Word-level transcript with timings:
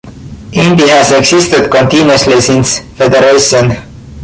Indi 0.53 0.87
has 0.87 1.11
existed 1.11 1.69
continuously 1.69 2.41
since 2.41 2.79
Federation. 2.79 3.77